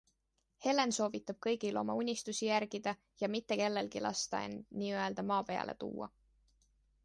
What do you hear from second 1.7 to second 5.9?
oma unistusi järgida ja mitte kellelgi lasta end nii-öelda maa peale